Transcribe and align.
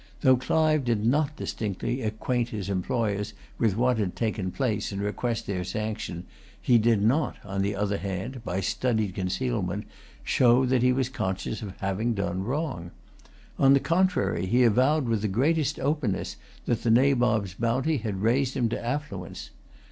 Though 0.21 0.35
Clive 0.37 0.83
did 0.85 1.05
not 1.05 1.35
distinctly 1.35 2.01
acquaint 2.01 2.49
his 2.49 2.69
employers 2.71 3.35
with 3.59 3.77
what 3.77 3.99
had 3.99 4.15
taken 4.15 4.49
place 4.51 4.91
and 4.91 4.99
request 4.99 5.45
their 5.45 5.63
sanction, 5.63 6.23
he 6.59 6.79
did 6.79 7.03
not, 7.03 7.35
on 7.45 7.61
the 7.61 7.75
other 7.75 7.99
hand, 7.99 8.43
by 8.43 8.61
studied 8.61 9.13
concealment, 9.13 9.85
show 10.23 10.65
that 10.65 10.81
he 10.81 10.91
was 10.91 11.07
conscious 11.09 11.61
of 11.61 11.77
having 11.81 12.15
done 12.15 12.43
wrong. 12.43 12.89
On 13.59 13.73
the 13.73 13.79
contrary, 13.79 14.47
he 14.47 14.63
avowed 14.63 15.05
with 15.07 15.21
the 15.21 15.27
greatest 15.27 15.79
openness 15.79 16.35
that 16.65 16.81
the 16.81 16.89
Nabob's 16.89 17.53
bounty 17.53 17.97
had 17.97 18.23
raised 18.23 18.55
him 18.57 18.69
to 18.69 18.83
affluence. 18.83 19.51